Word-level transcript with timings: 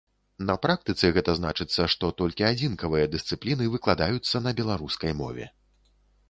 На 0.49 0.53
практыцы 0.61 1.11
гэта 1.17 1.35
значыцца, 1.39 1.85
што 1.95 2.09
толькі 2.21 2.47
адзінкавыя 2.47 3.11
дысцыпліны 3.17 3.69
выкладаюцца 3.75 4.43
на 4.49 4.55
беларускай 4.63 5.13
мове. 5.21 5.45